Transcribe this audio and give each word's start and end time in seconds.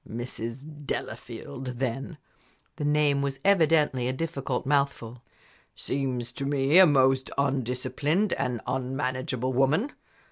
"Mrs. 0.09 0.87
Delafield, 0.87 1.77
then" 1.77 2.17
the 2.77 2.83
name 2.83 3.21
was 3.21 3.39
evidently 3.45 4.07
a 4.07 4.11
difficult 4.13 4.65
mouthful 4.65 5.21
"seems 5.75 6.31
to 6.31 6.45
me 6.47 6.79
a 6.79 6.87
most 6.87 7.29
undisciplined 7.37 8.33
and 8.33 8.61
unmanageable 8.65 9.53
woman. 9.53 9.91